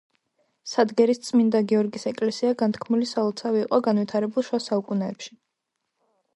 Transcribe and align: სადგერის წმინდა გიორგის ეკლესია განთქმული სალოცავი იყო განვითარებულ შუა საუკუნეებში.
სადგერის 0.69 1.21
წმინდა 1.27 1.61
გიორგის 1.73 2.07
ეკლესია 2.13 2.55
განთქმული 2.63 3.11
სალოცავი 3.11 3.63
იყო 3.67 3.83
განვითარებულ 3.91 4.51
შუა 4.51 4.65
საუკუნეებში. 4.71 5.35